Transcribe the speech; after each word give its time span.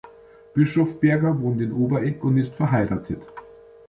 Bischofberger 0.55 1.39
wohnt 1.41 1.61
in 1.61 1.71
Oberegg 1.73 2.23
und 2.23 2.37
ist 2.39 2.55
verheiratet. 2.55 3.21